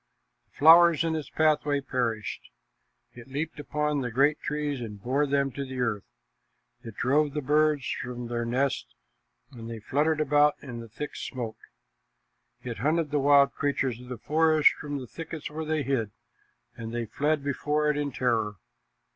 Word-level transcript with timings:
The 0.45 0.57
flowers 0.57 1.03
in 1.03 1.15
its 1.15 1.29
pathway 1.29 1.79
perished. 1.79 2.49
It 3.13 3.27
leaped 3.27 3.59
upon 3.59 3.99
great 4.01 4.39
trees 4.39 4.81
and 4.81 4.99
bore 4.99 5.27
them 5.27 5.51
to 5.51 5.63
the 5.63 5.79
earth. 5.79 6.05
It 6.83 6.95
drove 6.95 7.33
the 7.35 7.41
birds 7.41 7.85
from 8.01 8.25
their 8.27 8.43
nests, 8.43 8.95
and 9.51 9.69
they 9.69 9.77
fluttered 9.79 10.19
about 10.19 10.55
in 10.59 10.79
the 10.79 10.89
thick 10.89 11.15
smoke. 11.15 11.59
It 12.63 12.79
hunted 12.79 13.11
the 13.11 13.19
wild 13.19 13.53
creatures 13.53 14.01
of 14.01 14.07
the 14.09 14.17
forest 14.17 14.71
from 14.71 14.97
the 14.97 15.05
thickets 15.05 15.51
where 15.51 15.65
they 15.65 15.83
hid, 15.83 16.09
and 16.75 16.91
they 16.91 17.05
fled 17.05 17.43
before 17.43 17.87
it 17.87 17.95
in 17.95 18.11
terror. 18.11 18.55